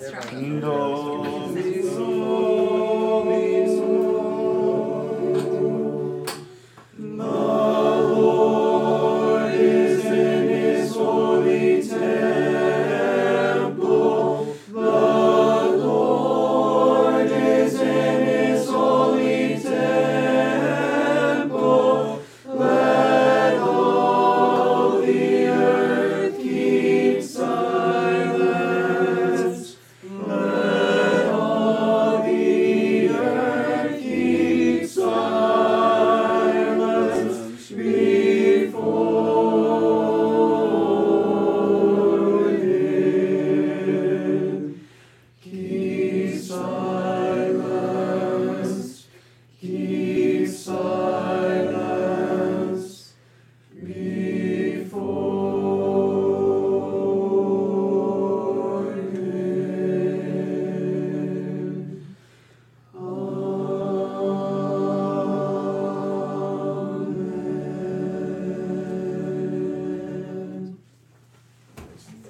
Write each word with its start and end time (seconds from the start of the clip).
Lindo. 0.00 2.17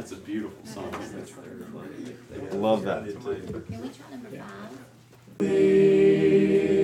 That's 0.00 0.12
a 0.12 0.16
beautiful 0.16 0.64
song. 0.64 0.90
Love 2.52 2.84
that. 2.84 3.04
Can 3.04 3.82
we 3.82 3.90
try 3.90 4.10
number 4.10 4.30
five? 5.38 6.79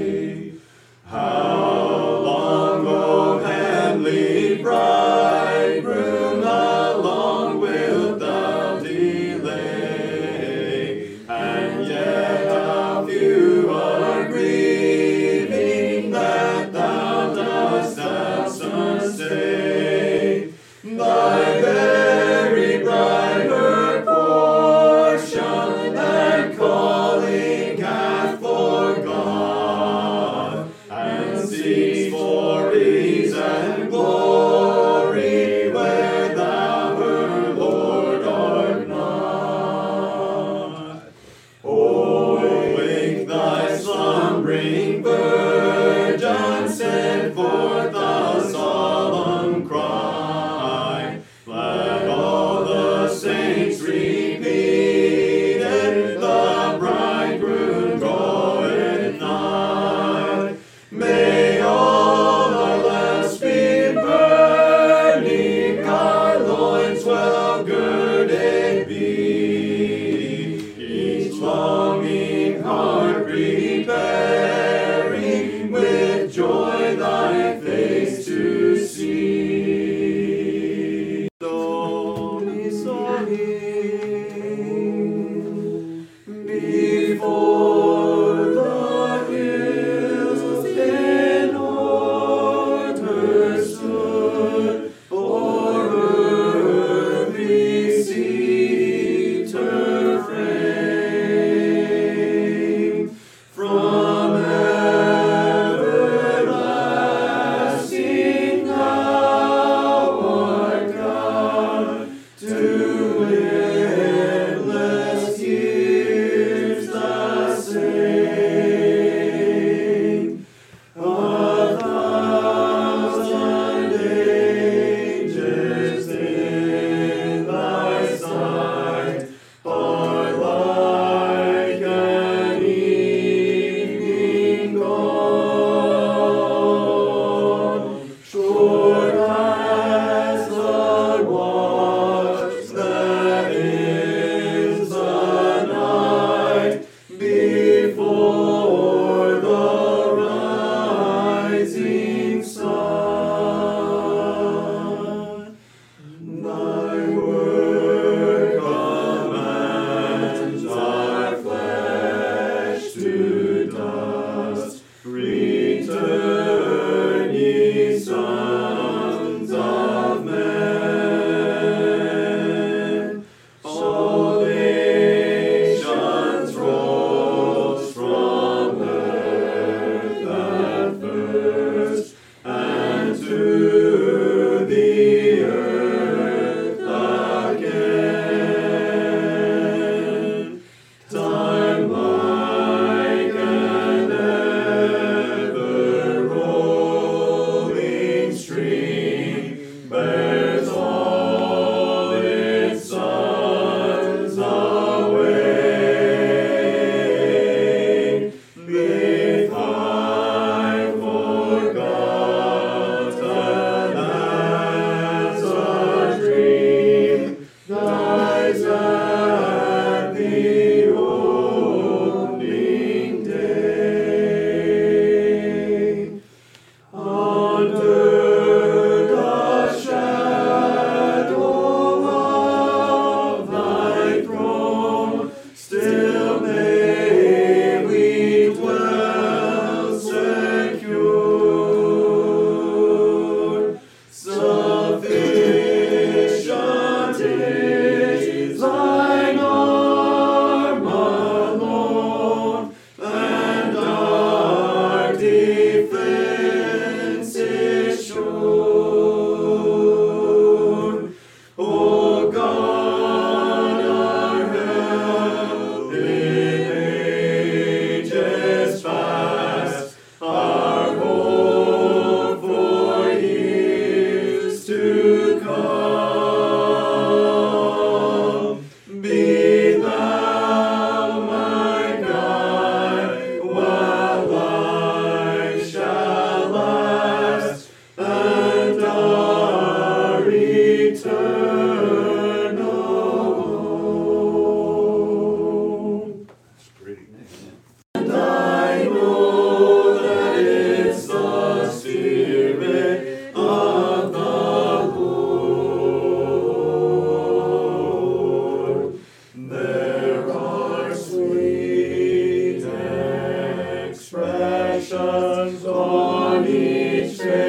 Alice. 316.37 317.45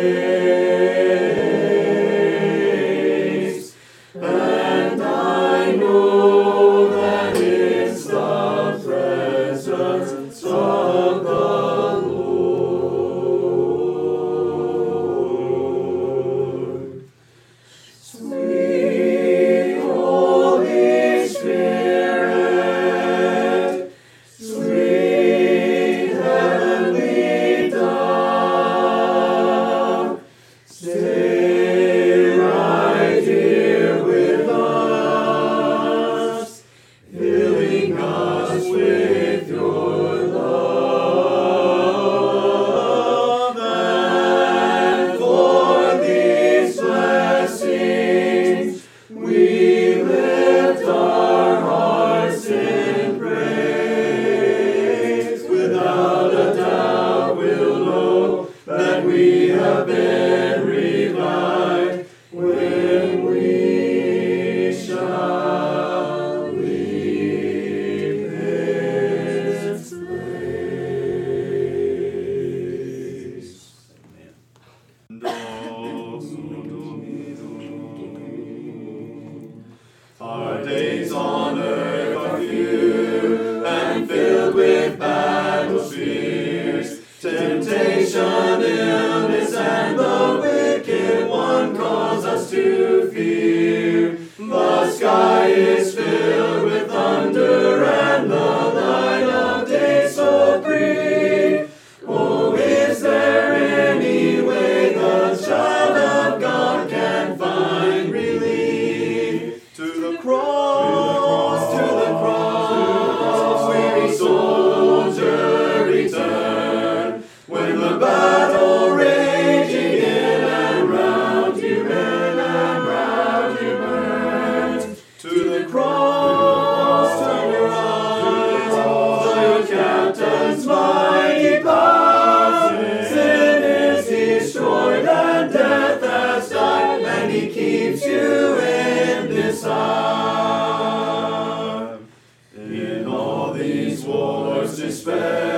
force 144.07 144.77
despair. 144.77 145.56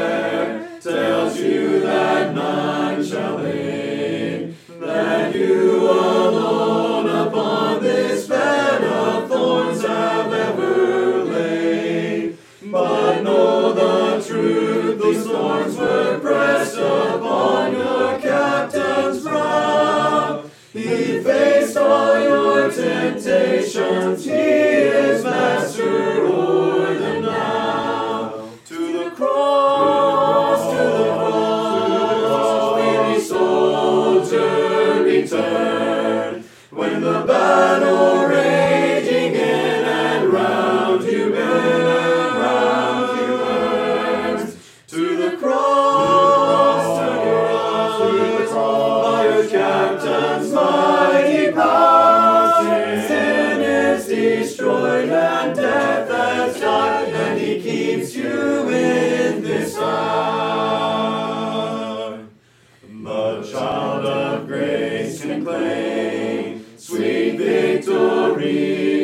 return. 35.32 36.44
When 36.72 37.02
the 37.02 37.24
bird 37.26 37.69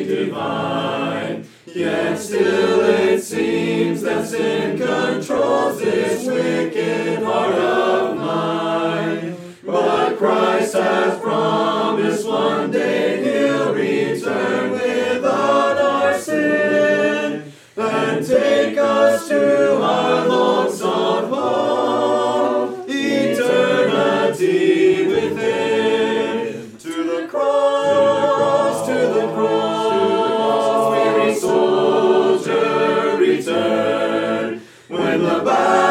divine, 0.04 1.48
yet 1.66 2.16
still 2.18 2.82
it 2.82 3.22
seems 3.22 4.02
that 4.02 4.28
sin 4.28 4.65
above. 35.46 35.85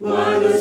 Sin 0.00 0.44
and 0.44 0.60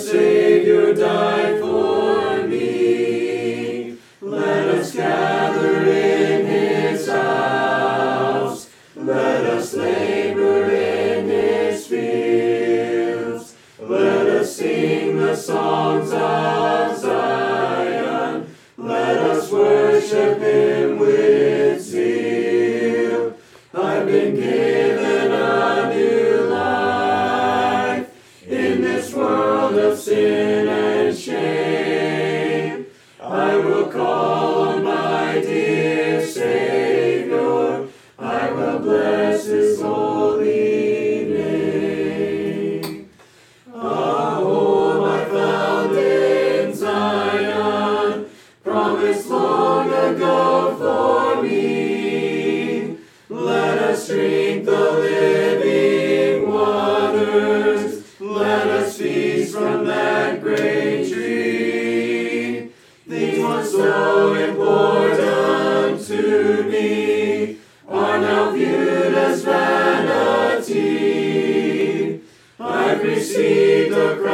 have 73.00 73.08
received 73.08 73.94
the 73.94 74.29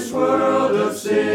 this 0.00 0.12
world 0.12 0.74
of 0.76 0.96
sin. 0.96 1.29